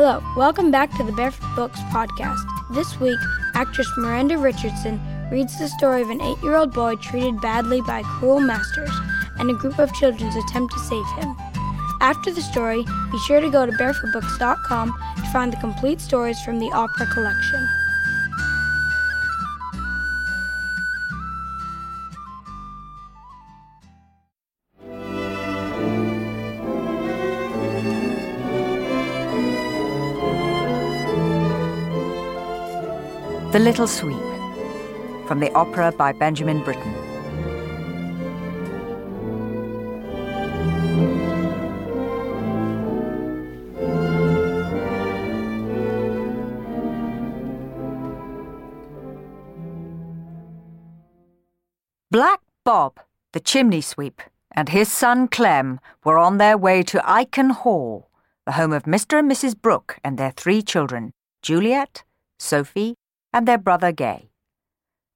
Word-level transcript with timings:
Hello, 0.00 0.22
welcome 0.36 0.70
back 0.70 0.96
to 0.96 1.02
the 1.02 1.10
Barefoot 1.10 1.56
Books 1.56 1.80
podcast. 1.90 2.38
This 2.70 3.00
week, 3.00 3.18
actress 3.54 3.90
Miranda 3.96 4.38
Richardson 4.38 5.00
reads 5.28 5.58
the 5.58 5.66
story 5.66 6.02
of 6.02 6.10
an 6.10 6.20
eight 6.20 6.40
year 6.40 6.54
old 6.54 6.72
boy 6.72 6.94
treated 6.94 7.40
badly 7.40 7.80
by 7.80 8.04
cruel 8.04 8.38
masters 8.38 8.92
and 9.40 9.50
a 9.50 9.54
group 9.54 9.76
of 9.80 9.92
children's 9.94 10.36
attempt 10.36 10.72
to 10.74 10.78
save 10.78 11.04
him. 11.16 11.34
After 12.00 12.30
the 12.30 12.42
story, 12.42 12.84
be 13.10 13.18
sure 13.26 13.40
to 13.40 13.50
go 13.50 13.66
to 13.66 13.72
barefootbooks.com 13.72 14.94
to 15.16 15.32
find 15.32 15.52
the 15.52 15.56
complete 15.56 16.00
stories 16.00 16.40
from 16.42 16.60
the 16.60 16.70
opera 16.70 17.06
collection. 17.06 17.68
The 33.50 33.58
Little 33.58 33.86
Sweep 33.86 34.18
from 35.26 35.40
the 35.40 35.50
opera 35.54 35.90
by 35.90 36.12
Benjamin 36.12 36.62
Britten. 36.62 36.92
Black 52.10 52.40
Bob, 52.66 53.00
the 53.32 53.40
chimney 53.40 53.80
sweep, 53.80 54.20
and 54.52 54.68
his 54.68 54.92
son 54.92 55.26
Clem 55.26 55.80
were 56.04 56.18
on 56.18 56.36
their 56.36 56.58
way 56.58 56.82
to 56.82 56.98
Iken 56.98 57.52
Hall, 57.52 58.10
the 58.44 58.52
home 58.52 58.74
of 58.74 58.82
Mr. 58.82 59.18
and 59.18 59.30
Mrs. 59.30 59.58
Brooke 59.58 59.98
and 60.04 60.18
their 60.18 60.32
three 60.32 60.60
children, 60.60 61.12
Juliet, 61.40 62.04
Sophie, 62.38 62.97
and 63.32 63.46
their 63.46 63.58
brother 63.58 63.92
Gay. 63.92 64.30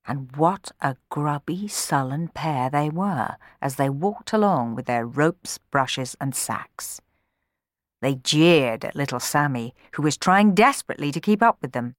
And 0.07 0.35
what 0.37 0.73
a 0.81 0.97
grubby, 1.11 1.69
sullen 1.69 2.29
pair 2.29 2.69
they 2.69 2.91
were 2.91 3.37
as 3.61 3.77
they 3.77 3.89
walked 3.89 4.33
along 4.33 4.75
with 4.75 4.87
their 4.87 5.07
ropes, 5.07 5.59
brushes, 5.71 6.17
and 6.21 6.35
sacks. 6.35 7.01
They 8.01 8.17
jeered 8.17 8.85
at 8.85 8.97
little 8.97 9.21
Sammy, 9.21 9.75
who 9.95 10.03
was 10.03 10.17
trying 10.17 10.55
desperately 10.55 11.13
to 11.13 11.21
keep 11.21 11.41
up 11.41 11.59
with 11.63 11.71
them. 11.73 11.95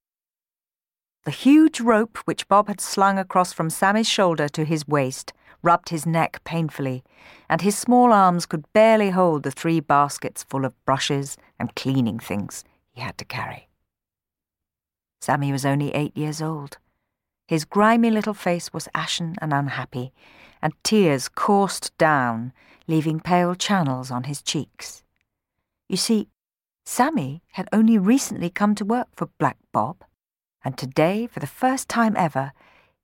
The 1.23 1.31
huge 1.31 1.80
rope 1.80 2.17
which 2.25 2.50
Bob 2.50 2.67
had 2.67 2.81
slung 2.81 3.17
across 3.17 3.53
from 3.53 3.70
Sammy's 3.70 4.09
shoulder 4.09 4.50
to 4.50 4.66
his 4.66 4.86
waist 4.86 5.31
rubbed 5.61 5.88
his 5.88 6.05
neck 6.05 6.44
painfully, 6.44 7.05
and 7.50 7.61
his 7.61 7.77
small 7.77 8.11
arms 8.11 8.45
could 8.45 8.72
barely 8.73 9.11
hold 9.11 9.44
the 9.44 9.52
three 9.52 9.80
baskets 9.80 10.44
full 10.44 10.66
of 10.66 10.86
brushes 10.86 11.38
and 11.58 11.73
cleaning 11.75 12.20
things 12.20 12.66
he 12.92 13.00
had 13.00 13.17
to 13.17 13.23
carry. 13.23 13.70
Sammy 15.24 15.54
was 15.54 15.66
only 15.66 15.96
eight 15.96 16.18
years 16.18 16.42
old. 16.42 16.80
His 17.48 17.64
grimy 17.64 18.12
little 18.12 18.34
face 18.34 18.74
was 18.74 18.90
ashen 18.94 19.36
and 19.42 19.54
unhappy, 19.54 20.12
and 20.62 20.74
tears 20.84 21.30
coursed 21.30 21.98
down, 21.98 22.52
leaving 22.88 23.22
pale 23.22 23.56
channels 23.56 24.12
on 24.12 24.26
his 24.26 24.42
cheeks. 24.42 25.02
You 25.88 25.96
see, 25.96 26.28
Sammy 26.86 27.42
had 27.54 27.70
only 27.72 27.98
recently 27.98 28.50
come 28.50 28.76
to 28.76 28.84
work 28.84 29.08
for 29.16 29.30
Black 29.38 29.56
Bob, 29.72 30.04
and 30.62 30.78
today, 30.78 31.26
for 31.26 31.40
the 31.40 31.48
first 31.48 31.88
time 31.88 32.18
ever, 32.18 32.52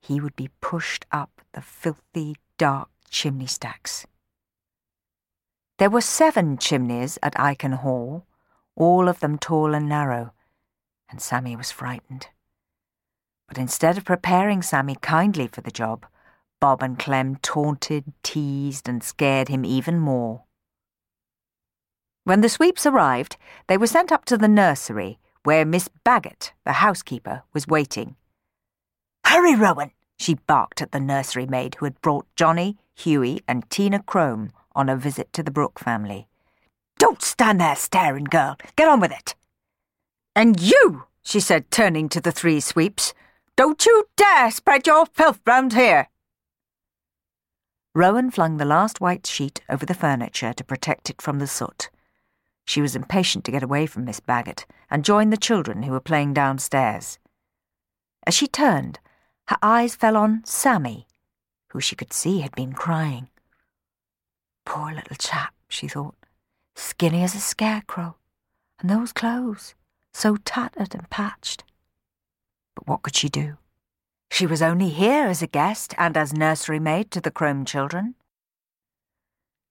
he 0.02 0.20
would 0.20 0.36
be 0.36 0.50
pushed 0.60 1.06
up 1.14 1.42
the 1.54 1.62
filthy, 1.62 2.36
dark 2.58 2.90
chimney 3.10 3.48
stacks. 3.48 4.06
There 5.78 5.90
were 5.90 6.02
seven 6.02 6.58
chimneys 6.58 7.18
at 7.24 7.36
Iken 7.36 7.76
Hall, 7.76 8.26
all 8.76 9.08
of 9.08 9.22
them 9.22 9.38
tall 9.38 9.74
and 9.74 9.88
narrow, 9.88 10.34
and 11.10 11.22
Sammy 11.22 11.56
was 11.56 11.72
frightened. 11.72 12.28
But 13.48 13.58
instead 13.58 13.98
of 13.98 14.06
preparing 14.06 14.62
Sammy 14.62 14.96
kindly 15.02 15.48
for 15.48 15.62
the 15.62 15.72
job, 15.72 16.06
Bob 16.60 16.84
and 16.84 17.00
Clem 17.00 17.38
taunted, 17.38 18.14
teased, 18.22 18.88
and 18.88 19.04
scared 19.04 19.48
him 19.48 19.66
even 19.66 20.00
more. 20.00 20.44
When 22.26 22.42
the 22.42 22.50
sweeps 22.50 22.86
arrived, 22.86 23.38
they 23.68 23.78
were 23.78 23.88
sent 23.88 24.12
up 24.12 24.26
to 24.26 24.38
the 24.38 24.48
nursery, 24.48 25.20
where 25.44 25.66
Miss 25.66 25.90
Baggott, 26.06 26.52
the 26.66 26.74
housekeeper, 26.74 27.44
was 27.54 27.68
waiting. 27.68 28.16
Hurry, 29.26 29.56
Rowan, 29.56 29.92
she 30.18 30.36
barked 30.36 30.82
at 30.82 30.92
the 30.92 31.00
nursery 31.00 31.46
maid 31.46 31.76
who 31.76 31.86
had 31.86 32.02
brought 32.02 32.28
Johnny, 32.36 32.78
Hughie, 32.94 33.42
and 33.48 33.68
Tina 33.70 34.04
Crome 34.04 34.52
on 34.76 34.90
a 34.90 34.96
visit 34.96 35.32
to 35.34 35.42
the 35.42 35.52
Brooke 35.52 35.80
family. 35.80 36.28
Don't 37.00 37.22
stand 37.22 37.62
there 37.62 37.76
staring, 37.76 38.26
girl. 38.26 38.58
Get 38.76 38.90
on 38.90 39.00
with 39.00 39.12
it. 39.12 39.34
And 40.36 40.60
you, 40.60 41.06
she 41.22 41.40
said, 41.40 41.72
turning 41.72 42.10
to 42.10 42.22
the 42.22 42.32
three 42.32 42.60
sweeps, 42.60 43.14
don't 43.56 43.86
you 43.86 44.08
dare 44.16 44.52
spread 44.52 44.88
your 44.88 45.06
filth 45.06 45.42
round 45.46 45.74
here. 45.74 46.08
Rowan 47.96 48.32
flung 48.32 48.58
the 48.58 48.66
last 48.66 49.02
white 49.02 49.28
sheet 49.28 49.62
over 49.68 49.86
the 49.86 49.94
furniture 49.94 50.54
to 50.54 50.64
protect 50.64 51.10
it 51.10 51.22
from 51.22 51.40
the 51.40 51.48
soot. 51.48 51.90
She 52.66 52.82
was 52.82 52.96
impatient 52.96 53.44
to 53.46 53.52
get 53.52 53.64
away 53.64 53.88
from 53.88 54.06
Miss 54.06 54.20
Baggott 54.20 54.66
and 54.90 55.04
join 55.04 55.32
the 55.32 55.38
children 55.38 55.84
who 55.84 55.92
were 55.92 56.00
playing 56.00 56.34
downstairs. 56.34 57.18
As 58.26 58.36
she 58.36 58.48
turned, 58.48 59.00
her 59.48 59.58
eyes 59.62 59.96
fell 59.96 60.16
on 60.16 60.44
Sammy, 60.46 61.08
who 61.70 61.82
she 61.82 61.96
could 61.96 62.14
see 62.14 62.42
had 62.42 62.56
been 62.56 62.74
crying. 62.74 63.30
Poor 64.66 64.94
little 64.94 65.16
chap, 65.18 65.56
she 65.68 65.88
thought, 65.88 66.16
skinny 66.76 67.24
as 67.24 67.34
a 67.34 67.40
scarecrow, 67.40 68.18
and 68.80 68.90
those 68.90 69.12
clothes 69.12 69.74
so 70.14 70.38
tattered 70.38 70.94
and 70.94 71.10
patched. 71.10 71.64
But 72.76 72.88
what 72.88 73.02
could 73.02 73.16
she 73.16 73.30
do? 73.30 73.58
She 74.32 74.46
was 74.46 74.62
only 74.62 74.90
here 74.90 75.26
as 75.26 75.42
a 75.42 75.48
guest 75.48 75.94
and 75.98 76.16
as 76.16 76.34
nursery 76.34 76.80
maid 76.80 77.12
to 77.12 77.22
the 77.22 77.32
Crome 77.32 77.66
children. 77.66 78.16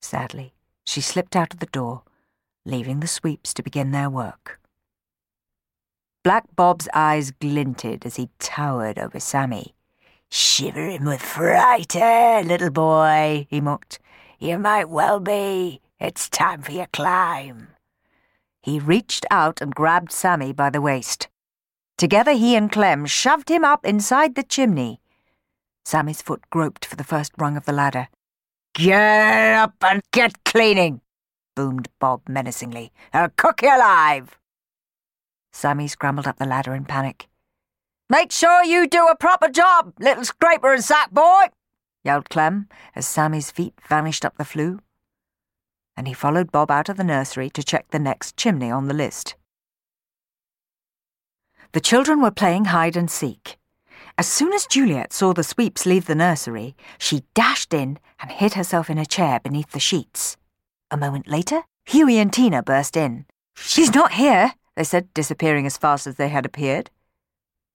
Sadly, 0.03 0.54
she 0.84 1.00
slipped 1.00 1.37
out 1.37 1.53
of 1.53 1.60
the 1.60 1.66
door, 1.66 2.03
leaving 2.65 3.00
the 3.00 3.06
sweeps 3.06 3.54
to 3.54 3.62
begin 3.62 3.93
their 3.93 4.10
work. 4.10 4.60
Black 6.25 6.44
Bob's 6.56 6.88
eyes 6.93 7.31
glinted 7.31 8.05
as 8.05 8.16
he 8.16 8.31
towered 8.38 8.99
over 8.99 9.20
Sammy. 9.20 9.75
Shivering 10.31 11.05
with 11.05 11.22
fright, 11.22 11.97
eh, 11.97 12.43
little 12.44 12.70
boy? 12.70 13.47
he 13.49 13.60
mocked. 13.60 13.99
You 14.38 14.59
might 14.59 14.91
well 14.91 15.20
be. 15.20 15.81
It's 15.99 16.28
time 16.28 16.62
for 16.62 16.72
your 16.72 16.87
climb. 16.93 17.69
He 18.68 18.78
reached 18.78 19.24
out 19.30 19.62
and 19.62 19.74
grabbed 19.74 20.12
Sammy 20.12 20.52
by 20.52 20.68
the 20.68 20.82
waist. 20.82 21.28
Together 21.96 22.32
he 22.32 22.54
and 22.54 22.70
Clem 22.70 23.06
shoved 23.06 23.48
him 23.48 23.64
up 23.64 23.82
inside 23.86 24.34
the 24.34 24.42
chimney. 24.42 25.00
Sammy's 25.86 26.20
foot 26.20 26.42
groped 26.50 26.84
for 26.84 26.94
the 26.94 27.02
first 27.02 27.32
rung 27.38 27.56
of 27.56 27.64
the 27.64 27.72
ladder. 27.72 28.08
Get 28.74 29.54
up 29.54 29.76
and 29.80 30.02
get 30.12 30.44
cleaning, 30.44 31.00
boomed 31.56 31.88
Bob 31.98 32.28
menacingly. 32.28 32.92
I'll 33.14 33.30
cook 33.30 33.62
you 33.62 33.74
alive. 33.74 34.36
Sammy 35.50 35.88
scrambled 35.88 36.26
up 36.26 36.36
the 36.36 36.44
ladder 36.44 36.74
in 36.74 36.84
panic. 36.84 37.26
Make 38.10 38.32
sure 38.32 38.64
you 38.64 38.86
do 38.86 39.08
a 39.08 39.16
proper 39.16 39.48
job, 39.48 39.94
little 39.98 40.26
scraper 40.26 40.74
and 40.74 40.84
sack 40.84 41.10
boy, 41.10 41.44
yelled 42.04 42.28
Clem 42.28 42.68
as 42.94 43.06
Sammy's 43.06 43.50
feet 43.50 43.80
vanished 43.88 44.26
up 44.26 44.36
the 44.36 44.44
flue 44.44 44.80
and 45.98 46.06
he 46.06 46.14
followed 46.14 46.53
Bob 46.53 46.70
out 46.70 46.88
of 46.88 46.97
the 46.97 47.03
nursery 47.03 47.50
to 47.50 47.62
check 47.62 47.91
the 47.91 47.98
next 47.98 48.36
chimney 48.36 48.70
on 48.70 48.86
the 48.86 48.94
list. 48.94 49.34
The 51.72 51.81
children 51.81 52.22
were 52.22 52.31
playing 52.31 52.66
hide 52.66 52.97
and 52.97 53.10
seek. 53.10 53.59
As 54.16 54.28
soon 54.28 54.53
as 54.53 54.66
Juliet 54.66 55.12
saw 55.12 55.32
the 55.32 55.42
sweeps 55.42 55.87
leave 55.87 56.06
the 56.06 56.14
nursery, 56.14 56.76
she 56.98 57.25
dashed 57.34 57.75
in 57.75 57.98
and 58.20 58.31
hid 58.31 58.54
herself 58.54 58.88
in 58.88 58.97
a 58.97 59.04
chair 59.04 59.41
beneath 59.41 59.72
the 59.72 59.81
sheets. 59.81 60.37
A 60.88 60.97
moment 60.97 61.26
later, 61.26 61.62
Hughie 61.84 62.19
and 62.19 62.32
Tina 62.32 62.62
burst 62.62 62.96
in. 62.96 63.26
She's 63.56 63.93
not 63.93 64.12
here, 64.12 64.52
they 64.76 64.84
said, 64.84 65.12
disappearing 65.14 65.67
as 65.67 65.76
fast 65.76 66.06
as 66.06 66.14
they 66.14 66.28
had 66.28 66.46
appeared. 66.46 66.90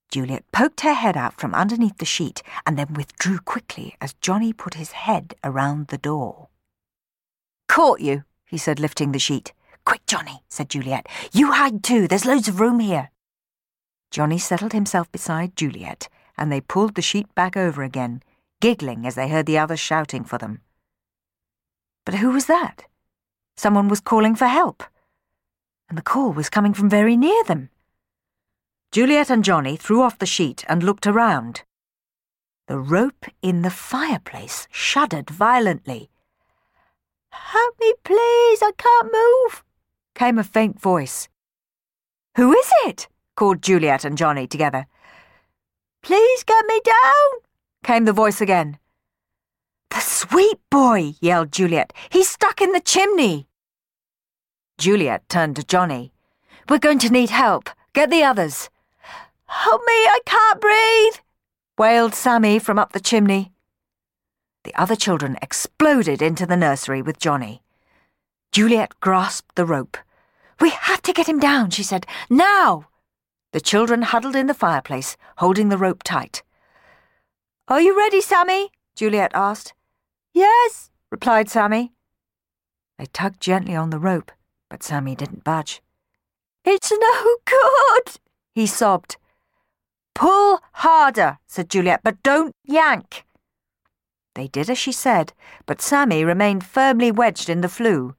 Juliet 0.09 0.50
poked 0.53 0.81
her 0.81 0.94
head 0.94 1.18
out 1.18 1.42
from 1.42 1.53
underneath 1.53 1.97
the 1.97 2.06
sheet 2.06 2.42
and 2.65 2.80
then 2.80 2.94
withdrew 2.94 3.39
quickly 3.39 3.95
as 4.00 4.13
Johnny 4.21 4.53
put 4.53 4.75
his 4.75 4.94
head 4.94 5.36
around 5.44 5.88
the 5.88 5.97
door. 5.97 6.47
Caught 7.73 8.01
you, 8.01 8.23
he 8.45 8.59
said, 8.59 8.79
lifting 8.79 9.13
the 9.13 9.17
sheet. 9.17 9.51
Quick, 9.83 10.05
Johnny, 10.05 10.43
said 10.47 10.69
Juliet. 10.69 11.07
You 11.31 11.53
hide 11.53 11.83
too. 11.83 12.07
There's 12.07 12.23
loads 12.23 12.47
of 12.47 12.59
room 12.59 12.79
here. 12.79 13.09
Johnny 14.11 14.37
settled 14.37 14.73
himself 14.73 15.11
beside 15.11 15.55
Juliet, 15.55 16.07
and 16.37 16.51
they 16.51 16.61
pulled 16.61 16.93
the 16.93 17.01
sheet 17.01 17.33
back 17.33 17.57
over 17.57 17.81
again, 17.81 18.21
giggling 18.61 19.07
as 19.07 19.15
they 19.15 19.27
heard 19.27 19.47
the 19.47 19.57
others 19.57 19.79
shouting 19.79 20.23
for 20.23 20.37
them. 20.37 20.61
But 22.05 22.13
who 22.13 22.29
was 22.29 22.45
that? 22.45 22.85
Someone 23.57 23.87
was 23.87 24.01
calling 24.01 24.35
for 24.35 24.45
help. 24.45 24.83
And 25.89 25.97
the 25.97 26.03
call 26.03 26.31
was 26.31 26.51
coming 26.51 26.75
from 26.75 26.91
very 26.91 27.17
near 27.17 27.43
them. 27.43 27.71
Juliet 28.91 29.31
and 29.31 29.43
Johnny 29.43 29.77
threw 29.77 30.03
off 30.03 30.19
the 30.19 30.27
sheet 30.27 30.63
and 30.69 30.83
looked 30.83 31.07
around. 31.07 31.63
The 32.67 32.77
rope 32.77 33.25
in 33.41 33.63
the 33.63 33.71
fireplace 33.71 34.67
shuddered 34.69 35.31
violently 35.31 36.11
Help 37.33 37.80
me, 37.80 37.94
please, 38.03 38.62
I 38.62 38.71
can't 38.77 39.12
move, 39.12 39.63
came 40.13 40.38
a 40.38 40.44
faint 40.44 40.80
voice. 40.80 41.27
Who 42.35 42.53
is 42.53 42.71
it? 42.85 43.07
called 43.35 43.63
Juliet 43.63 44.06
and 44.06 44.18
Johnny 44.18 44.45
together. 44.45 44.85
Please 46.03 46.44
get 46.44 46.65
me 46.68 46.80
down, 46.83 47.41
came 47.83 48.06
the 48.06 48.13
voice 48.13 48.39
again. 48.39 48.77
The 49.89 50.00
sweet 50.00 50.59
boy, 50.69 51.13
yelled 51.21 51.51
Juliet. 51.51 51.94
He's 52.09 52.30
stuck 52.30 52.62
in 52.62 52.71
the 52.71 52.81
chimney. 52.81 53.47
Juliet 54.77 55.27
turned 55.30 55.56
to 55.56 55.63
Johnny. 55.63 56.13
We're 56.69 56.80
going 56.80 57.00
to 57.00 57.12
need 57.12 57.30
help. 57.30 57.69
Get 57.94 58.09
the 58.09 58.24
others. 58.24 58.69
Help 59.45 59.81
me, 59.85 59.94
I 59.94 60.19
can't 60.25 60.62
breathe, 60.62 61.21
wailed 61.77 62.15
Sammy 62.15 62.59
from 62.59 62.80
up 62.80 62.91
the 62.91 63.00
chimney. 63.00 63.52
The 64.63 64.75
other 64.75 64.95
children 64.95 65.38
exploded 65.42 66.21
into 66.21 66.45
the 66.45 66.57
nursery 66.57 67.01
with 67.01 67.19
Johnny. 67.19 67.62
Juliet 68.51 69.00
grasped 69.00 69.56
the 69.56 69.65
rope. 69.65 69.98
We 70.60 70.69
have 70.69 71.01
to 71.04 71.13
get 71.13 71.27
him 71.27 71.39
down, 71.39 71.71
she 71.71 71.83
said. 71.83 72.06
Now! 72.30 72.88
The 73.51 73.62
children 73.62 74.04
huddled 74.04 74.36
in 74.36 74.48
the 74.48 74.54
fireplace, 74.54 75.18
holding 75.38 75.69
the 75.69 75.77
rope 75.77 76.04
tight. 76.04 76.44
Are 77.68 77.81
you 77.81 77.98
ready, 77.98 78.21
Sammy? 78.21 78.71
Juliet 78.95 79.31
asked. 79.33 79.74
Yes, 80.33 80.92
replied 81.12 81.50
Sammy. 81.50 81.92
They 82.98 83.06
tugged 83.07 83.42
gently 83.42 83.75
on 83.75 83.89
the 83.89 84.00
rope, 84.00 84.31
but 84.69 84.83
Sammy 84.83 85.16
didn't 85.16 85.44
budge. 85.44 85.81
It's 86.66 86.92
no 86.92 87.38
good, 87.45 88.18
he 88.54 88.66
sobbed. 88.66 89.18
Pull 90.16 90.59
harder, 90.74 91.39
said 91.48 91.69
Juliet, 91.69 92.01
but 92.04 92.24
don't 92.24 92.56
yank. 92.63 93.25
They 94.35 94.47
did 94.47 94.69
as 94.69 94.77
she 94.77 94.91
said, 94.91 95.33
but 95.65 95.81
Sammy 95.81 96.24
remained 96.24 96.65
firmly 96.65 97.12
wedged 97.12 97.50
in 97.50 97.62
the 97.62 97.69
flue. 97.69 98.15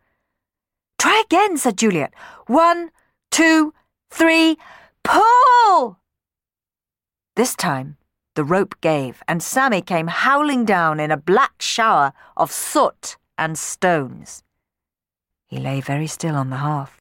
Try 0.99 1.23
again, 1.25 1.57
said 1.57 1.77
Juliet. 1.77 2.15
One, 2.47 2.91
two, 3.31 3.75
three. 4.11 4.57
Pull! 5.03 5.99
This 7.37 7.57
time, 7.57 7.97
the 8.35 8.45
rope 8.45 8.77
gave, 8.81 9.23
and 9.27 9.43
Sammy 9.43 9.83
came 9.83 10.07
howling 10.07 10.65
down 10.65 11.01
in 11.01 11.11
a 11.11 11.17
black 11.17 11.61
shower 11.61 12.13
of 12.37 12.53
soot 12.53 13.17
and 13.37 13.59
stones. 13.59 14.43
He 15.47 15.59
lay 15.59 15.81
very 15.81 16.07
still 16.07 16.37
on 16.37 16.51
the 16.51 16.57
hearth. 16.59 17.01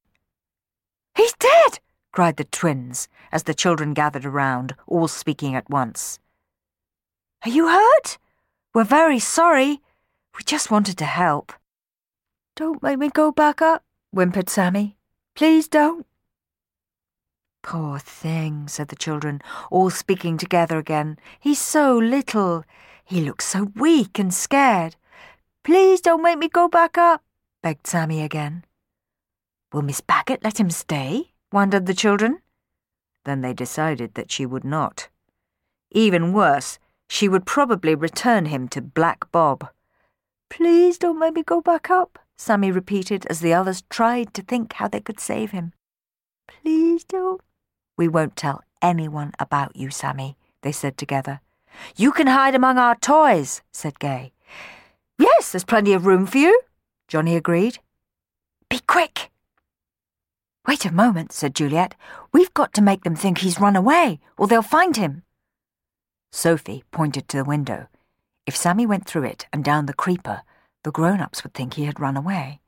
He's 1.16 1.34
dead! 1.34 1.80
cried 2.12 2.38
the 2.38 2.44
twins 2.46 3.08
as 3.32 3.44
the 3.44 3.54
children 3.54 3.94
gathered 3.94 4.26
around, 4.26 4.76
all 4.88 5.08
speaking 5.08 5.56
at 5.56 5.70
once. 5.70 6.20
Are 7.46 7.50
you 7.50 7.68
hurt? 7.68 8.18
We're 8.74 8.84
very 8.84 9.20
sorry. 9.20 9.82
We 10.36 10.44
just 10.44 10.72
wanted 10.72 10.98
to 10.98 11.06
help. 11.06 11.54
Don't 12.56 12.82
make 12.82 12.98
me 12.98 13.10
go 13.10 13.32
back 13.32 13.62
up, 13.62 13.84
whimpered 14.12 14.50
Sammy. 14.50 14.98
Please 15.36 15.68
don't. 15.68 16.08
Poor 17.62 18.00
thing, 18.00 18.68
said 18.68 18.90
the 18.90 18.96
children, 18.96 19.42
all 19.72 19.90
speaking 19.90 20.38
together 20.38 20.78
again. 20.78 21.18
He's 21.40 21.60
so 21.60 21.98
little. 21.98 22.66
He 23.06 23.22
looks 23.22 23.46
so 23.46 23.72
weak 23.76 24.18
and 24.18 24.34
scared. 24.34 24.96
Please 25.64 26.02
don't 26.02 26.24
make 26.24 26.40
me 26.40 26.50
go 26.50 26.68
back 26.68 26.98
up, 26.98 27.24
begged 27.62 27.88
Sammy 27.88 28.22
again. 28.22 28.66
Will 29.72 29.82
Miss 29.82 30.02
Baggott 30.02 30.44
let 30.44 30.60
him 30.60 30.70
stay? 30.70 31.32
wondered 31.52 31.86
the 31.86 31.94
children. 31.94 32.40
Then 33.24 33.42
they 33.42 33.54
decided 33.54 34.16
that 34.16 34.32
she 34.32 34.46
would 34.46 34.66
not. 34.66 35.10
Even 35.92 36.34
worse, 36.34 36.80
she 37.14 37.30
would 37.30 37.46
probably 37.46 37.94
return 37.94 38.46
him 38.46 38.68
to 38.68 38.82
Black 38.82 39.32
Bob. 39.32 39.70
Please 40.50 40.98
don't 40.98 41.20
make 41.20 41.36
me 41.36 41.44
go 41.44 41.62
back 41.62 41.92
up, 41.92 42.18
Sammy 42.38 42.72
repeated 42.72 43.28
as 43.28 43.40
the 43.40 43.54
others 43.54 43.84
tried 43.88 44.34
to 44.34 44.42
think 44.42 44.74
how 44.74 44.88
they 44.88 45.00
could 45.00 45.20
save 45.20 45.52
him. 45.52 45.74
Please 46.48 47.04
don't. 47.04 47.40
We 47.96 48.08
won't 48.08 48.36
tell 48.36 48.64
anyone 48.82 49.32
about 49.38 49.76
you, 49.76 49.92
Sammy, 49.92 50.36
they 50.64 50.72
said 50.72 50.98
together. 50.98 51.40
You 51.96 52.12
can 52.12 52.26
hide 52.26 52.56
among 52.56 52.80
our 52.80 52.96
toys, 52.96 53.62
said 53.72 54.00
Gay. 54.00 54.34
Yes, 55.20 55.52
there's 55.52 55.64
plenty 55.64 55.94
of 55.94 56.08
room 56.08 56.26
for 56.26 56.40
you, 56.40 56.62
Johnny 57.08 57.36
agreed. 57.36 57.78
Be 58.70 58.80
quick. 58.88 59.30
Wait 60.68 60.84
a 60.84 60.92
moment, 60.92 61.32
said 61.32 61.54
Juliet. 61.54 61.94
We've 62.32 62.54
got 62.56 62.74
to 62.74 62.82
make 62.82 63.04
them 63.04 63.16
think 63.16 63.38
he's 63.38 63.62
run 63.62 63.76
away, 63.76 64.20
or 64.36 64.48
they'll 64.48 64.64
find 64.64 64.98
him. 64.98 65.22
Sophie 66.36 66.84
pointed 66.90 67.28
to 67.28 67.38
the 67.38 67.44
window. 67.44 67.88
If 68.48 68.56
Sammy 68.56 68.88
went 68.88 69.06
through 69.06 69.26
it 69.26 69.46
and 69.54 69.64
down 69.64 69.86
the 69.86 69.94
creeper, 69.94 70.42
the 70.84 70.92
grown-ups 70.92 71.44
would 71.44 71.54
think 71.54 71.76
he 71.76 71.86
had 71.86 72.00
run 72.00 72.18
away. 72.18 72.60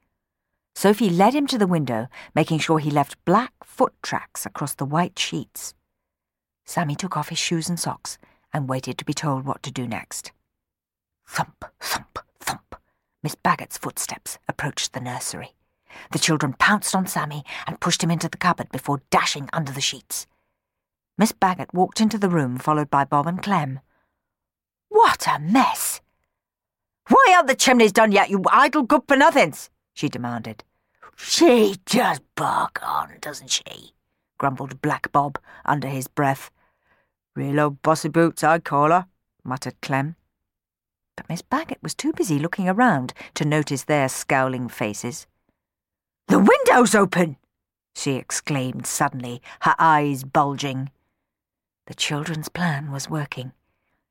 Sophie 0.75 1.09
led 1.09 1.33
him 1.33 1.47
to 1.47 1.57
the 1.57 1.65
window, 1.65 2.07
making 2.35 2.59
sure 2.59 2.77
he 2.77 2.91
left 2.91 3.25
black 3.25 3.51
foot 3.63 3.93
tracks 4.03 4.45
across 4.45 4.75
the 4.75 4.85
white 4.85 5.17
sheets. 5.17 5.73
Sammy 6.63 6.95
took 6.95 7.17
off 7.17 7.29
his 7.29 7.39
shoes 7.39 7.67
and 7.67 7.79
socks 7.79 8.19
and 8.53 8.69
waited 8.69 8.99
to 8.99 9.05
be 9.05 9.15
told 9.15 9.45
what 9.45 9.63
to 9.63 9.71
do 9.71 9.87
next. 9.87 10.31
Thump, 11.27 11.65
thump, 11.79 12.19
thump. 12.39 12.75
Miss 13.23 13.33
Baggott's 13.33 13.79
footsteps 13.79 14.37
approached 14.47 14.93
the 14.93 15.01
nursery. 15.01 15.55
The 16.11 16.19
children 16.19 16.53
pounced 16.53 16.93
on 16.93 17.07
Sammy 17.07 17.43
and 17.65 17.79
pushed 17.79 18.03
him 18.03 18.11
into 18.11 18.29
the 18.29 18.37
cupboard 18.37 18.71
before 18.71 19.01
dashing 19.09 19.49
under 19.51 19.71
the 19.71 19.81
sheets. 19.81 20.27
Miss 21.17 21.31
Baggott 21.31 21.73
walked 21.73 22.01
into 22.01 22.17
the 22.17 22.29
room, 22.29 22.57
followed 22.57 22.89
by 22.89 23.05
Bob 23.05 23.27
and 23.27 23.41
Clem. 23.41 23.79
What 24.89 25.25
a 25.27 25.39
mess! 25.39 26.01
Why 27.07 27.33
aren't 27.35 27.47
the 27.47 27.55
chimneys 27.55 27.93
done 27.93 28.11
yet, 28.11 28.29
you 28.29 28.43
idle 28.49 28.83
good 28.83 29.03
for 29.07 29.15
nothings? 29.15 29.69
she 29.93 30.09
demanded. 30.09 30.63
She 31.15 31.75
does 31.85 32.19
bark 32.35 32.79
on, 32.85 33.17
doesn't 33.21 33.49
she? 33.49 33.93
grumbled 34.37 34.81
Black 34.81 35.11
Bob 35.13 35.39
under 35.63 35.87
his 35.87 36.07
breath. 36.07 36.51
Real 37.35 37.59
old 37.59 37.81
bossy 37.81 38.09
boots, 38.09 38.43
I 38.43 38.59
call 38.59 38.89
her, 38.89 39.07
muttered 39.43 39.79
Clem. 39.81 40.15
But 41.15 41.29
Miss 41.29 41.41
Baggett 41.41 41.81
was 41.81 41.95
too 41.95 42.11
busy 42.11 42.39
looking 42.39 42.67
around 42.67 43.13
to 43.35 43.45
notice 43.45 43.83
their 43.83 44.09
scowling 44.09 44.67
faces. 44.67 45.27
The 46.27 46.39
window's 46.39 46.93
open! 46.93 47.37
she 47.93 48.15
exclaimed 48.15 48.85
suddenly, 48.85 49.41
her 49.61 49.75
eyes 49.79 50.25
bulging. 50.25 50.91
The 51.87 51.93
children's 51.93 52.49
plan 52.49 52.91
was 52.91 53.09
working. 53.09 53.51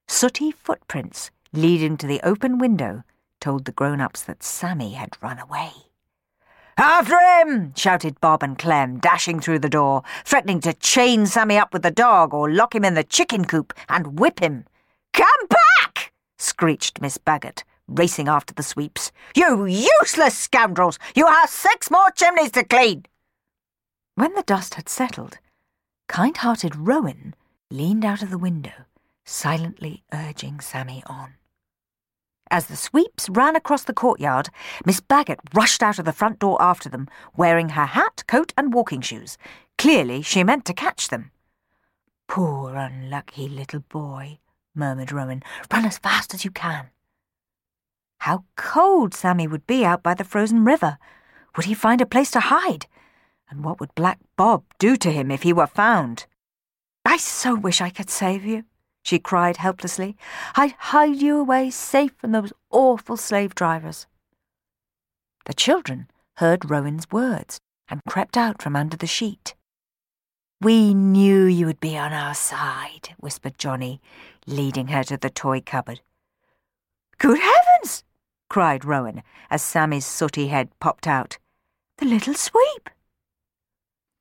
Sooty 0.06 0.52
footprints 0.52 1.32
leading 1.52 1.96
to 1.96 2.06
the 2.06 2.20
open 2.22 2.58
window 2.58 3.02
told 3.40 3.64
the 3.64 3.72
grown-ups 3.72 4.22
that 4.22 4.44
Sammy 4.44 4.92
had 4.92 5.16
run 5.20 5.40
away. 5.40 5.72
After 6.76 7.18
him! 7.18 7.72
shouted 7.76 8.20
Bob 8.20 8.44
and 8.44 8.56
Clem, 8.56 8.98
dashing 8.98 9.40
through 9.40 9.58
the 9.58 9.68
door, 9.68 10.02
threatening 10.24 10.60
to 10.60 10.72
chain 10.72 11.26
Sammy 11.26 11.56
up 11.56 11.72
with 11.72 11.82
the 11.82 11.90
dog 11.90 12.32
or 12.32 12.50
lock 12.50 12.76
him 12.76 12.84
in 12.84 12.94
the 12.94 13.02
chicken 13.02 13.44
coop 13.44 13.72
and 13.88 14.20
whip 14.20 14.38
him. 14.38 14.66
Come 15.12 15.48
back! 15.48 16.12
screeched 16.38 17.00
Miss 17.00 17.18
Baggott, 17.18 17.64
racing 17.88 18.28
after 18.28 18.54
the 18.54 18.62
sweeps. 18.62 19.10
You 19.34 19.64
useless 19.64 20.38
scoundrels! 20.38 20.98
You 21.16 21.26
have 21.26 21.50
six 21.50 21.90
more 21.90 22.10
chimneys 22.12 22.52
to 22.52 22.64
clean! 22.64 23.06
When 24.14 24.34
the 24.34 24.42
dust 24.42 24.74
had 24.74 24.88
settled, 24.88 25.38
kind-hearted 26.08 26.76
Rowan 26.76 27.34
leaned 27.70 28.04
out 28.04 28.22
of 28.22 28.30
the 28.30 28.38
window, 28.38 28.86
silently 29.24 30.04
urging 30.12 30.60
Sammy 30.60 31.02
on. 31.06 31.34
As 32.50 32.66
the 32.66 32.76
sweeps 32.76 33.28
ran 33.28 33.56
across 33.56 33.84
the 33.84 33.94
courtyard, 33.94 34.50
Miss 34.84 35.00
Baggott 35.00 35.40
rushed 35.54 35.82
out 35.82 35.98
of 35.98 36.04
the 36.04 36.12
front 36.12 36.38
door 36.38 36.60
after 36.60 36.88
them, 36.88 37.08
wearing 37.36 37.70
her 37.70 37.86
hat, 37.86 38.22
coat, 38.28 38.52
and 38.56 38.72
walking 38.74 39.00
shoes. 39.00 39.38
Clearly, 39.78 40.22
she 40.22 40.44
meant 40.44 40.64
to 40.66 40.74
catch 40.74 41.08
them. 41.08 41.30
Poor 42.28 42.74
unlucky 42.76 43.48
little 43.48 43.80
boy, 43.80 44.38
murmured 44.74 45.12
Rowan. 45.12 45.42
Run 45.72 45.84
as 45.84 45.98
fast 45.98 46.34
as 46.34 46.44
you 46.44 46.50
can. 46.50 46.90
How 48.18 48.44
cold 48.56 49.14
Sammy 49.14 49.46
would 49.46 49.66
be 49.66 49.84
out 49.84 50.02
by 50.02 50.14
the 50.14 50.24
frozen 50.24 50.64
river. 50.64 50.98
Would 51.56 51.66
he 51.66 51.74
find 51.74 52.00
a 52.00 52.06
place 52.06 52.30
to 52.32 52.40
hide? 52.40 52.86
And 53.50 53.64
what 53.64 53.80
would 53.80 53.94
Black 53.94 54.18
Bob 54.36 54.64
do 54.78 54.96
to 54.96 55.10
him 55.10 55.30
if 55.30 55.42
he 55.42 55.52
were 55.52 55.66
found? 55.66 56.26
I 57.14 57.16
so 57.16 57.54
wish 57.54 57.80
I 57.80 57.90
could 57.90 58.10
save 58.10 58.44
you 58.44 58.64
she 59.04 59.18
cried 59.18 59.58
helplessly. 59.58 60.16
I'd 60.56 60.72
hide 60.78 61.20
you 61.20 61.38
away 61.38 61.70
safe 61.70 62.12
from 62.16 62.32
those 62.32 62.54
awful 62.70 63.18
slave 63.18 63.54
drivers. 63.54 64.06
The 65.44 65.52
children 65.52 66.08
heard 66.38 66.70
Rowan's 66.70 67.10
words 67.12 67.60
and 67.88 68.00
crept 68.08 68.38
out 68.38 68.62
from 68.62 68.74
under 68.74 68.96
the 68.96 69.06
sheet. 69.06 69.54
We 70.62 70.94
knew 70.94 71.44
you 71.44 71.66
would 71.66 71.80
be 71.80 71.98
on 71.98 72.14
our 72.14 72.34
side, 72.34 73.10
whispered 73.18 73.58
Johnny, 73.58 74.00
leading 74.46 74.88
her 74.88 75.04
to 75.04 75.18
the 75.18 75.28
toy 75.28 75.60
cupboard. 75.60 76.00
Good 77.18 77.38
heavens! 77.38 78.04
cried 78.48 78.86
Rowan 78.86 79.22
as 79.50 79.62
Sammy's 79.62 80.06
sooty 80.06 80.48
head 80.48 80.70
popped 80.80 81.06
out. 81.06 81.36
The 81.98 82.06
little 82.06 82.34
sweep! 82.34 82.88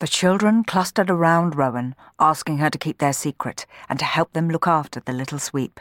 The 0.04 0.10
children 0.10 0.66
clustered 0.66 1.10
around 1.10 1.56
Rowan, 1.56 1.96
asking 2.20 2.58
her 2.58 2.70
to 2.70 2.78
keep 2.78 2.98
their 2.98 3.14
secret 3.14 3.66
and 3.88 3.98
to 4.00 4.04
help 4.04 4.34
them 4.34 4.50
look 4.50 4.68
after 4.68 5.00
the 5.00 5.14
little 5.14 5.40
sweep. 5.40 5.80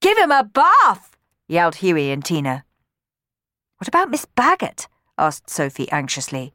Give 0.00 0.16
him 0.16 0.30
a 0.30 0.42
bath! 0.42 1.14
yelled 1.46 1.74
Hughie 1.74 2.10
and 2.10 2.24
Tina. 2.24 2.64
What 3.76 3.86
about 3.86 4.08
Miss 4.08 4.24
Baggott? 4.24 4.88
asked 5.18 5.50
Sophie 5.50 5.92
anxiously. 5.92 6.54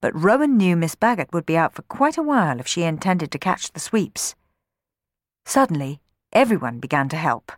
but 0.00 0.18
Rowan 0.18 0.56
knew 0.56 0.74
Miss 0.74 0.94
Baggott 0.94 1.34
would 1.34 1.44
be 1.44 1.58
out 1.58 1.74
for 1.74 1.82
quite 1.82 2.16
a 2.16 2.22
while 2.22 2.58
if 2.58 2.66
she 2.66 2.84
intended 2.84 3.30
to 3.30 3.38
catch 3.38 3.70
the 3.72 3.78
sweeps. 3.78 4.34
Suddenly, 5.44 6.00
everyone 6.32 6.78
began 6.78 7.10
to 7.10 7.16
help. 7.16 7.52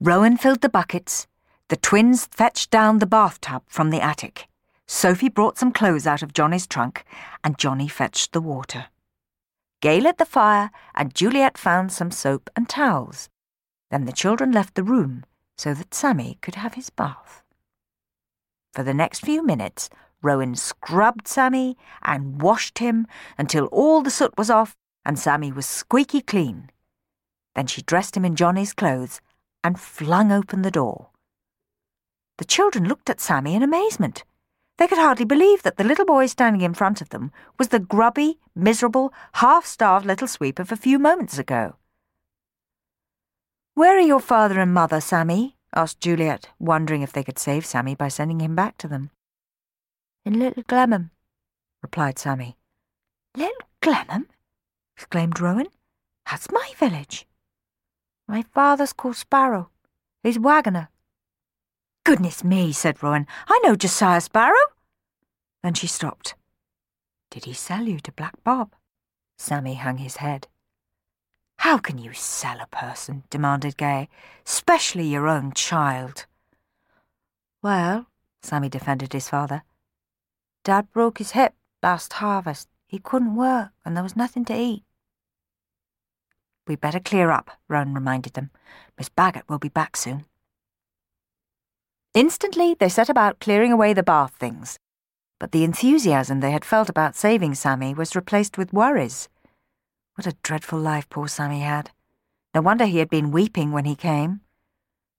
Rowan 0.00 0.36
filled 0.36 0.60
the 0.60 0.68
buckets. 0.68 1.26
The 1.70 1.76
twins 1.76 2.24
fetched 2.26 2.70
down 2.70 3.00
the 3.00 3.04
bathtub 3.04 3.64
from 3.66 3.90
the 3.90 4.00
attic. 4.00 4.46
Sophie 4.86 5.28
brought 5.28 5.58
some 5.58 5.72
clothes 5.72 6.06
out 6.06 6.22
of 6.22 6.32
Johnny's 6.32 6.66
trunk, 6.66 7.04
and 7.42 7.58
Johnny 7.58 7.88
fetched 7.88 8.32
the 8.32 8.40
water. 8.40 8.86
Gay 9.80 10.00
lit 10.00 10.18
the 10.18 10.24
fire, 10.24 10.70
and 10.94 11.14
Juliet 11.14 11.58
found 11.58 11.92
some 11.92 12.10
soap 12.10 12.50
and 12.54 12.68
towels. 12.68 13.28
Then 13.90 14.04
the 14.04 14.12
children 14.12 14.52
left 14.52 14.74
the 14.74 14.84
room 14.84 15.24
so 15.56 15.74
that 15.74 15.94
Sammy 15.94 16.38
could 16.40 16.54
have 16.54 16.74
his 16.74 16.90
bath. 16.90 17.42
For 18.72 18.82
the 18.82 18.94
next 18.94 19.20
few 19.20 19.44
minutes, 19.44 19.90
Rowan 20.22 20.54
scrubbed 20.54 21.28
Sammy 21.28 21.76
and 22.02 22.40
washed 22.40 22.78
him 22.78 23.06
until 23.36 23.66
all 23.66 24.02
the 24.02 24.10
soot 24.10 24.36
was 24.38 24.50
off 24.50 24.76
and 25.04 25.18
Sammy 25.18 25.52
was 25.52 25.66
squeaky 25.66 26.20
clean. 26.20 26.70
Then 27.54 27.66
she 27.66 27.82
dressed 27.82 28.16
him 28.16 28.24
in 28.24 28.36
Johnny's 28.36 28.72
clothes 28.72 29.20
and 29.64 29.78
flung 29.78 30.32
open 30.32 30.62
the 30.62 30.70
door. 30.70 31.10
The 32.38 32.44
children 32.44 32.88
looked 32.88 33.10
at 33.10 33.20
Sammy 33.20 33.54
in 33.54 33.62
amazement. 33.62 34.24
They 34.82 34.88
could 34.88 34.98
hardly 34.98 35.24
believe 35.24 35.62
that 35.62 35.76
the 35.76 35.84
little 35.84 36.04
boy 36.04 36.26
standing 36.26 36.62
in 36.62 36.74
front 36.74 37.00
of 37.00 37.10
them 37.10 37.30
was 37.56 37.68
the 37.68 37.78
grubby, 37.78 38.40
miserable, 38.52 39.14
half 39.34 39.64
starved 39.64 40.04
little 40.04 40.26
sweep 40.26 40.58
of 40.58 40.72
a 40.72 40.76
few 40.76 40.98
moments 40.98 41.38
ago. 41.38 41.76
Where 43.74 43.96
are 43.96 44.00
your 44.00 44.18
father 44.18 44.58
and 44.58 44.74
mother, 44.74 45.00
Sammy? 45.00 45.56
asked 45.72 46.00
Juliet, 46.00 46.48
wondering 46.58 47.02
if 47.02 47.12
they 47.12 47.22
could 47.22 47.38
save 47.38 47.64
Sammy 47.64 47.94
by 47.94 48.08
sending 48.08 48.40
him 48.40 48.56
back 48.56 48.76
to 48.78 48.88
them. 48.88 49.10
In 50.24 50.40
Little 50.40 50.64
Glemham, 50.64 51.10
replied 51.80 52.18
Sammy. 52.18 52.56
Little 53.36 53.54
Glemham? 53.80 54.26
exclaimed 54.96 55.38
Rowan. 55.38 55.68
That's 56.28 56.50
my 56.50 56.72
village. 56.76 57.28
My 58.26 58.42
father's 58.52 58.92
called 58.92 59.14
Sparrow. 59.14 59.70
He's 60.24 60.40
wagoner. 60.40 60.88
Goodness 62.04 62.42
me, 62.42 62.72
said 62.72 63.00
Rowan. 63.00 63.28
I 63.46 63.60
know 63.62 63.76
Josiah 63.76 64.20
Sparrow. 64.20 64.71
Then 65.62 65.74
she 65.74 65.86
stopped. 65.86 66.34
Did 67.30 67.44
he 67.44 67.52
sell 67.52 67.84
you 67.84 68.00
to 68.00 68.12
Black 68.12 68.34
Bob? 68.44 68.74
Sammy 69.38 69.74
hung 69.74 69.98
his 69.98 70.16
head. 70.16 70.48
How 71.58 71.78
can 71.78 71.98
you 71.98 72.12
sell 72.12 72.60
a 72.60 72.66
person? 72.66 73.24
demanded 73.30 73.76
Gay, 73.76 74.08
especially 74.46 75.06
your 75.06 75.28
own 75.28 75.52
child. 75.52 76.26
Well, 77.62 78.06
Sammy 78.42 78.68
defended 78.68 79.12
his 79.12 79.28
father, 79.28 79.62
Dad 80.64 80.92
broke 80.92 81.18
his 81.18 81.32
hip 81.32 81.54
last 81.82 82.14
harvest. 82.14 82.68
He 82.86 82.98
couldn't 82.98 83.34
work, 83.36 83.70
and 83.84 83.96
there 83.96 84.02
was 84.02 84.16
nothing 84.16 84.44
to 84.46 84.56
eat. 84.56 84.84
We'd 86.66 86.80
better 86.80 87.00
clear 87.00 87.30
up, 87.30 87.50
Rowan 87.68 87.94
reminded 87.94 88.34
them. 88.34 88.50
Miss 88.96 89.08
Baggott 89.08 89.48
will 89.48 89.58
be 89.58 89.68
back 89.68 89.96
soon. 89.96 90.26
Instantly, 92.14 92.76
they 92.78 92.88
set 92.88 93.08
about 93.08 93.40
clearing 93.40 93.72
away 93.72 93.92
the 93.92 94.02
bath 94.02 94.34
things. 94.38 94.78
But 95.42 95.50
the 95.50 95.64
enthusiasm 95.64 96.38
they 96.38 96.52
had 96.52 96.64
felt 96.64 96.88
about 96.88 97.16
saving 97.16 97.56
Sammy 97.56 97.94
was 97.94 98.14
replaced 98.14 98.56
with 98.56 98.72
worries. 98.72 99.28
What 100.14 100.28
a 100.28 100.36
dreadful 100.44 100.78
life 100.78 101.10
poor 101.10 101.26
Sammy 101.26 101.62
had. 101.62 101.90
No 102.54 102.60
wonder 102.60 102.84
he 102.84 102.98
had 102.98 103.10
been 103.10 103.32
weeping 103.32 103.72
when 103.72 103.84
he 103.84 103.96
came. 103.96 104.42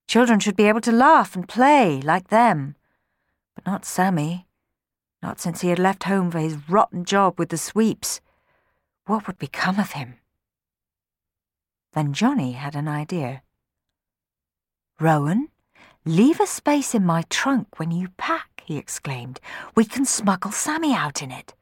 Children 0.07 0.39
should 0.39 0.55
be 0.55 0.69
able 0.69 0.79
to 0.79 0.93
laugh 0.93 1.35
and 1.35 1.45
play 1.45 1.99
like 1.99 2.29
them. 2.29 2.77
But 3.53 3.65
not 3.65 3.83
Sammy. 3.83 4.47
Not 5.21 5.41
since 5.41 5.59
he 5.59 5.67
had 5.67 5.77
left 5.77 6.05
home 6.05 6.31
for 6.31 6.39
his 6.39 6.69
rotten 6.69 7.03
job 7.03 7.37
with 7.37 7.49
the 7.49 7.57
sweeps. 7.57 8.21
What 9.05 9.27
would 9.27 9.37
become 9.37 9.77
of 9.77 9.91
him? 9.91 10.19
Then 11.91 12.13
Johnny 12.13 12.53
had 12.53 12.75
an 12.75 12.87
idea. 12.87 13.41
Rowan, 15.01 15.49
leave 16.05 16.39
a 16.39 16.47
space 16.47 16.95
in 16.95 17.05
my 17.05 17.25
trunk 17.29 17.77
when 17.77 17.91
you 17.91 18.07
pack, 18.15 18.52
he 18.73 18.79
exclaimed. 18.79 19.39
We 19.75 19.85
can 19.85 20.05
smuggle 20.05 20.51
Sammy 20.51 20.93
out 20.93 21.21
in 21.21 21.31
it. 21.31 21.53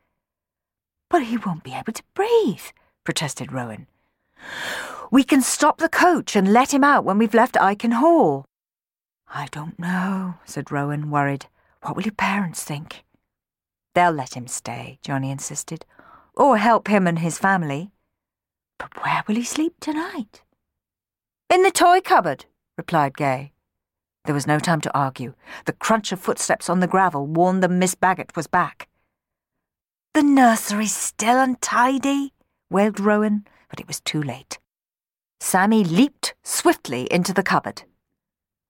But 1.10 1.24
he 1.24 1.38
won't 1.38 1.64
be 1.64 1.74
able 1.74 1.94
to 1.94 2.04
breathe, 2.14 2.68
protested 3.04 3.52
Rowan. 3.52 3.88
We 5.12 5.24
can 5.24 5.42
stop 5.42 5.78
the 5.78 5.90
coach 5.90 6.36
and 6.36 6.54
let 6.54 6.74
him 6.74 6.84
out 6.84 7.04
when 7.04 7.18
we've 7.18 7.34
left 7.34 7.56
Iken 7.56 7.94
Hall. 7.94 8.46
I 9.28 9.48
don't 9.52 9.78
know, 9.78 10.36
said 10.46 10.72
Rowan, 10.72 11.12
worried. 11.12 11.48
What 11.82 11.96
will 11.96 12.04
your 12.04 12.14
parents 12.14 12.64
think? 12.64 13.04
They'll 13.94 14.12
let 14.12 14.36
him 14.38 14.48
stay, 14.48 15.00
Johnny 15.04 15.32
insisted, 15.32 15.86
or 16.34 16.58
help 16.58 16.88
him 16.88 17.08
and 17.08 17.20
his 17.20 17.38
family. 17.38 17.92
But 18.78 19.04
where 19.04 19.24
will 19.28 19.36
he 19.36 19.44
sleep 19.44 19.76
tonight? 19.82 20.44
In 21.50 21.64
the 21.64 21.72
toy 21.72 22.00
cupboard, 22.00 22.46
replied 22.78 23.18
Gay. 23.18 23.52
There 24.26 24.36
was 24.36 24.48
no 24.48 24.60
time 24.60 24.82
to 24.82 24.98
argue. 24.98 25.34
The 25.66 25.74
crunch 25.74 26.12
of 26.12 26.20
footsteps 26.20 26.70
on 26.70 26.80
the 26.80 26.88
gravel 26.88 27.26
warned 27.26 27.64
them 27.64 27.80
Miss 27.80 27.96
Baggott 27.96 28.36
was 28.36 28.48
back. 28.48 28.88
The 30.14 30.24
nursery's 30.24 30.96
still 30.96 31.40
untidy, 31.40 32.34
wailed 32.70 33.00
Rowan, 33.00 33.46
but 33.70 33.80
it 33.80 33.88
was 33.88 34.02
too 34.02 34.22
late. 34.22 34.60
Sammy 35.40 35.84
leaped 35.84 36.36
swiftly 36.44 37.08
into 37.12 37.34
the 37.34 37.44
cupboard. 37.44 37.84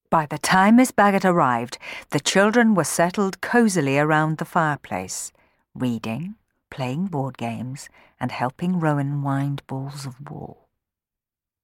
By 0.10 0.26
the 0.26 0.38
time 0.38 0.76
Miss 0.76 0.92
Baggott 0.92 1.26
arrived, 1.26 1.78
the 2.12 2.20
children 2.20 2.76
were 2.76 2.84
settled 2.84 3.42
cosily 3.42 3.98
around 3.98 4.38
the 4.38 4.46
fireplace, 4.46 5.32
reading, 5.74 6.36
playing 6.70 7.08
board 7.08 7.38
games, 7.38 7.90
and 8.20 8.32
helping 8.32 8.80
Rowan 8.80 9.22
wind 9.22 9.64
balls 9.68 10.06
of 10.06 10.30
wool. 10.30 10.68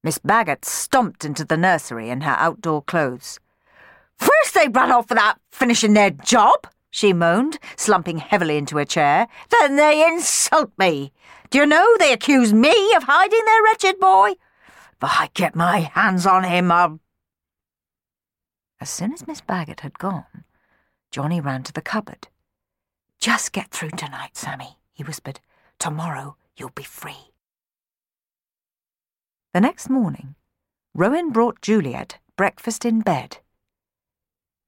Miss 0.04 0.18
Baggott 0.18 0.66
stomped 0.66 1.26
into 1.26 1.46
the 1.46 1.58
nursery 1.58 2.10
in 2.10 2.22
her 2.22 2.36
outdoor 2.38 2.82
clothes. 2.82 3.40
First 4.18 4.54
they 4.54 4.68
run 4.68 4.92
off 4.92 5.10
without 5.10 5.40
finishing 5.52 5.94
their 5.94 6.12
job, 6.12 6.68
she 6.90 7.14
moaned, 7.14 7.60
slumping 7.76 8.18
heavily 8.18 8.58
into 8.58 8.78
a 8.78 8.86
chair. 8.86 9.28
Then 9.50 9.76
they 9.76 10.06
insult 10.08 10.72
me. 10.78 11.12
Do 11.50 11.60
you 11.60 11.66
know 11.66 11.96
they 11.98 12.12
accuse 12.12 12.54
me 12.54 12.94
of 12.96 13.04
hiding 13.04 13.46
their 13.46 13.64
wretched 13.64 14.00
boy? 14.00 14.32
If 14.32 15.04
I 15.04 15.30
get 15.34 15.56
my 15.56 15.80
hands 15.80 16.26
on 16.26 16.44
him, 16.44 16.72
I'll 16.72 17.00
as 18.80 18.90
soon 18.90 19.12
as 19.12 19.26
Miss 19.26 19.42
Baggott 19.42 19.80
had 19.80 19.98
gone, 19.98 20.44
Johnny 21.10 21.42
ran 21.42 21.64
to 21.64 21.74
the 21.74 21.82
cupboard. 21.82 22.28
Just 23.20 23.52
get 23.52 23.72
through 23.72 23.92
tonight, 23.92 24.38
Sammy, 24.38 24.78
he 24.94 25.04
whispered. 25.04 25.40
Tomorrow 25.80 26.38
you'll 26.56 26.70
be 26.70 26.84
free. 26.84 27.34
The 29.54 29.62
next 29.62 29.90
morning, 29.90 30.36
Rowan 30.94 31.32
brought 31.32 31.62
Juliet 31.62 32.20
breakfast 32.36 32.86
in 32.86 33.02
bed. 33.02 33.40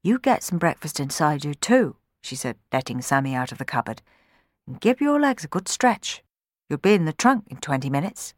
You 0.09 0.17
get 0.17 0.41
some 0.41 0.57
breakfast 0.57 0.99
inside 0.99 1.45
you, 1.45 1.53
too, 1.53 1.95
she 2.23 2.35
said, 2.35 2.55
letting 2.73 2.99
Sammy 2.99 3.35
out 3.35 3.51
of 3.51 3.59
the 3.59 3.63
cupboard. 3.63 4.01
And 4.65 4.81
give 4.81 4.99
your 4.99 5.19
legs 5.19 5.43
a 5.43 5.47
good 5.47 5.67
stretch. 5.67 6.23
You'll 6.67 6.79
be 6.79 6.95
in 6.95 7.05
the 7.05 7.13
trunk 7.13 7.43
in 7.51 7.57
twenty 7.57 7.91
minutes. 7.91 8.33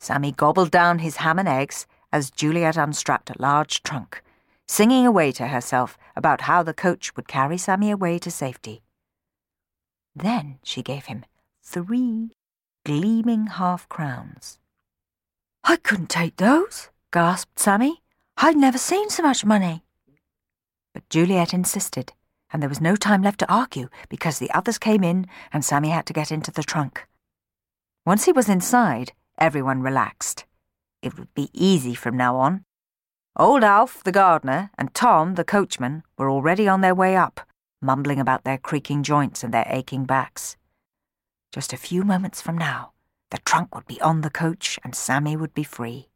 Sammy 0.00 0.32
gobbled 0.32 0.72
down 0.72 0.98
his 0.98 1.18
ham 1.18 1.38
and 1.38 1.46
eggs 1.46 1.86
as 2.12 2.32
Juliet 2.32 2.76
unstrapped 2.76 3.30
a 3.30 3.40
large 3.40 3.84
trunk, 3.84 4.20
singing 4.66 5.06
away 5.06 5.30
to 5.30 5.46
herself 5.46 5.96
about 6.16 6.40
how 6.40 6.64
the 6.64 6.74
coach 6.74 7.14
would 7.14 7.28
carry 7.28 7.56
Sammy 7.56 7.92
away 7.92 8.18
to 8.18 8.32
safety. 8.32 8.82
Then 10.12 10.58
she 10.64 10.82
gave 10.82 11.04
him 11.04 11.24
three 11.62 12.32
gleaming 12.84 13.46
half 13.46 13.88
crowns. 13.88 14.58
I 15.62 15.76
couldn't 15.76 16.10
take 16.10 16.34
those, 16.38 16.88
gasped 17.12 17.60
Sammy. 17.60 18.02
I'd 18.40 18.56
never 18.56 18.78
seen 18.78 19.10
so 19.10 19.24
much 19.24 19.44
money. 19.44 19.82
But 20.94 21.08
Juliet 21.10 21.52
insisted, 21.52 22.12
and 22.52 22.62
there 22.62 22.68
was 22.68 22.80
no 22.80 22.94
time 22.94 23.20
left 23.20 23.40
to 23.40 23.52
argue 23.52 23.88
because 24.08 24.38
the 24.38 24.52
others 24.52 24.78
came 24.78 25.02
in 25.02 25.26
and 25.52 25.64
Sammy 25.64 25.88
had 25.88 26.06
to 26.06 26.12
get 26.12 26.30
into 26.30 26.52
the 26.52 26.62
trunk. 26.62 27.08
Once 28.06 28.26
he 28.26 28.32
was 28.32 28.48
inside, 28.48 29.12
everyone 29.38 29.82
relaxed. 29.82 30.44
It 31.02 31.18
would 31.18 31.34
be 31.34 31.50
easy 31.52 31.96
from 31.96 32.16
now 32.16 32.36
on. 32.36 32.64
Old 33.34 33.64
Alf, 33.64 34.04
the 34.04 34.12
gardener, 34.12 34.70
and 34.78 34.94
Tom, 34.94 35.34
the 35.34 35.42
coachman, 35.42 36.04
were 36.16 36.30
already 36.30 36.68
on 36.68 36.80
their 36.80 36.94
way 36.94 37.16
up, 37.16 37.40
mumbling 37.82 38.20
about 38.20 38.44
their 38.44 38.56
creaking 38.56 39.02
joints 39.02 39.42
and 39.42 39.52
their 39.52 39.66
aching 39.68 40.04
backs. 40.04 40.56
Just 41.52 41.72
a 41.72 41.76
few 41.76 42.04
moments 42.04 42.40
from 42.40 42.56
now, 42.56 42.92
the 43.32 43.38
trunk 43.38 43.74
would 43.74 43.88
be 43.88 44.00
on 44.00 44.20
the 44.20 44.30
coach 44.30 44.78
and 44.84 44.94
Sammy 44.94 45.36
would 45.36 45.54
be 45.54 45.64
free. 45.64 46.08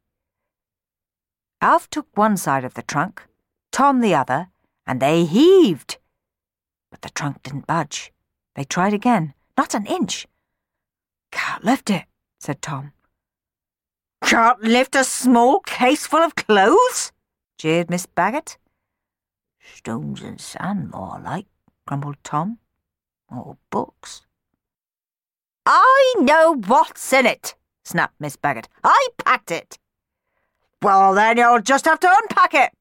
Alf 1.62 1.88
took 1.90 2.08
one 2.16 2.36
side 2.36 2.64
of 2.64 2.74
the 2.74 2.82
trunk, 2.82 3.22
Tom 3.70 4.00
the 4.00 4.16
other, 4.16 4.48
and 4.84 4.98
they 5.00 5.24
heaved. 5.24 5.98
But 6.90 7.02
the 7.02 7.10
trunk 7.10 7.44
didn't 7.44 7.68
budge. 7.68 8.12
They 8.56 8.64
tried 8.64 8.92
again, 8.92 9.34
not 9.56 9.72
an 9.72 9.86
inch. 9.86 10.26
Can't 11.30 11.64
lift 11.64 11.88
it, 11.88 12.06
said 12.40 12.62
Tom. 12.62 12.92
Can't 14.24 14.60
lift 14.60 14.96
a 14.96 15.04
small 15.04 15.60
case 15.60 16.04
full 16.04 16.18
of 16.22 16.34
clothes? 16.34 17.12
jeered 17.58 17.88
Miss 17.88 18.06
Baggott. 18.06 18.56
Stones 19.60 20.20
and 20.20 20.40
sand, 20.40 20.90
more 20.90 21.20
like, 21.24 21.46
grumbled 21.86 22.16
Tom. 22.24 22.58
or 23.30 23.56
books. 23.70 24.26
I 25.64 26.14
know 26.18 26.56
what's 26.56 27.12
in 27.12 27.24
it, 27.24 27.54
snapped 27.84 28.20
Miss 28.20 28.36
Baggott. 28.36 28.66
I 28.82 29.08
packed 29.16 29.52
it. 29.52 29.78
Well, 30.82 31.14
then 31.14 31.36
you'll 31.36 31.60
just 31.60 31.84
have 31.84 32.00
to 32.00 32.12
unpack 32.22 32.54
it, 32.54 32.72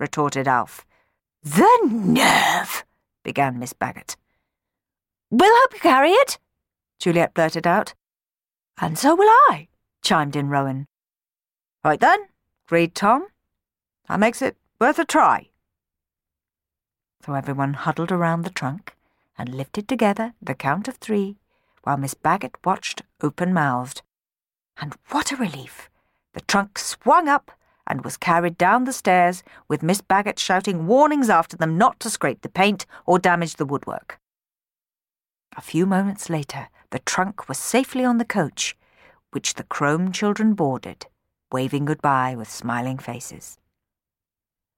retorted 0.00 0.48
Alf. 0.48 0.86
The 1.42 1.68
nerve, 1.84 2.84
began 3.22 3.58
Miss 3.58 3.74
Baggott. 3.74 4.16
We'll 5.30 5.54
help 5.54 5.74
you 5.74 5.80
carry 5.80 6.12
it, 6.12 6.38
Juliet 6.98 7.34
blurted 7.34 7.66
out. 7.66 7.92
And 8.80 8.98
so 8.98 9.14
will 9.14 9.28
I, 9.50 9.68
chimed 10.02 10.34
in 10.34 10.48
Rowan. 10.48 10.86
Right 11.84 12.00
then, 12.00 12.20
agreed 12.66 12.94
Tom. 12.94 13.26
That 14.08 14.18
makes 14.18 14.40
it 14.40 14.56
worth 14.80 14.98
a 14.98 15.04
try. 15.04 15.50
So 17.24 17.34
everyone 17.34 17.74
huddled 17.74 18.12
around 18.12 18.42
the 18.42 18.50
trunk 18.50 18.96
and 19.36 19.54
lifted 19.54 19.88
together 19.88 20.32
the 20.40 20.54
count 20.54 20.88
of 20.88 20.96
three 20.96 21.36
while 21.82 21.98
Miss 21.98 22.14
Baggott 22.14 22.54
watched 22.64 23.02
open 23.22 23.52
mouthed. 23.52 24.00
And 24.80 24.94
what 25.10 25.32
a 25.32 25.36
relief! 25.36 25.90
The 26.36 26.42
trunk 26.42 26.78
swung 26.78 27.28
up 27.28 27.50
and 27.86 28.04
was 28.04 28.18
carried 28.18 28.58
down 28.58 28.84
the 28.84 28.92
stairs 28.92 29.42
with 29.68 29.82
Miss 29.82 30.02
Baggott 30.02 30.38
shouting 30.38 30.86
warnings 30.86 31.30
after 31.30 31.56
them 31.56 31.78
not 31.78 31.98
to 32.00 32.10
scrape 32.10 32.42
the 32.42 32.50
paint 32.50 32.84
or 33.06 33.18
damage 33.18 33.54
the 33.54 33.64
woodwork. 33.64 34.20
A 35.56 35.62
few 35.62 35.86
moments 35.86 36.28
later, 36.28 36.68
the 36.90 36.98
trunk 36.98 37.48
was 37.48 37.56
safely 37.56 38.04
on 38.04 38.18
the 38.18 38.24
coach, 38.26 38.76
which 39.30 39.54
the 39.54 39.62
Crome 39.62 40.12
children 40.12 40.52
boarded, 40.52 41.06
waving 41.50 41.86
goodbye 41.86 42.34
with 42.36 42.50
smiling 42.50 42.98
faces. 42.98 43.56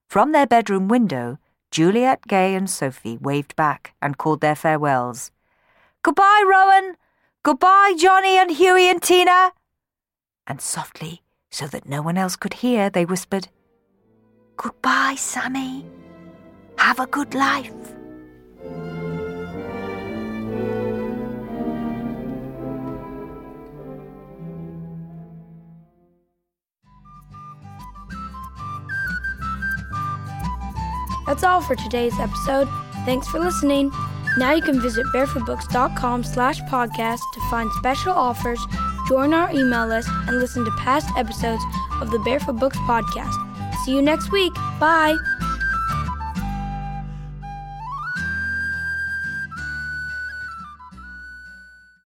From 0.07 0.31
their 0.31 0.47
bedroom 0.47 0.87
window, 0.87 1.39
Juliet, 1.71 2.21
Gay, 2.25 2.55
and 2.55 2.69
Sophie 2.69 3.17
waved 3.17 3.57
back 3.57 3.93
and 4.01 4.17
called 4.17 4.39
their 4.39 4.55
farewells. 4.55 5.31
Goodbye, 6.03 6.45
Rowan! 6.49 6.95
Goodbye, 7.43 7.95
Johnny 7.97 8.37
and 8.37 8.51
Hughie 8.51 8.89
and 8.89 9.03
Tina! 9.03 9.51
And 10.47 10.61
softly, 10.61 11.21
so 11.49 11.67
that 11.67 11.87
no 11.87 12.01
one 12.01 12.17
else 12.17 12.35
could 12.35 12.53
hear, 12.55 12.89
they 12.89 13.05
whispered, 13.05 13.47
Goodbye, 14.57 15.15
Sammy. 15.17 15.85
Have 16.77 16.99
a 16.99 17.07
good 17.07 17.33
life. 17.33 17.73
That's 31.25 31.43
all 31.43 31.61
for 31.61 31.75
today's 31.75 32.19
episode. 32.19 32.67
Thanks 33.05 33.27
for 33.27 33.39
listening. 33.39 33.91
Now 34.37 34.53
you 34.53 34.61
can 34.61 34.81
visit 34.81 35.05
barefootbooks.com 35.13 36.23
slash 36.23 36.59
podcast 36.61 37.21
to 37.33 37.39
find 37.49 37.71
special 37.73 38.13
offers, 38.13 38.59
join 39.09 39.33
our 39.33 39.51
email 39.51 39.87
list, 39.87 40.07
and 40.27 40.39
listen 40.39 40.63
to 40.63 40.71
past 40.77 41.09
episodes 41.17 41.63
of 41.99 42.11
the 42.11 42.19
Barefoot 42.19 42.57
Books 42.57 42.77
podcast. 42.77 43.33
See 43.83 43.95
you 43.95 44.01
next 44.01 44.31
week. 44.31 44.53
Bye. 44.79 45.17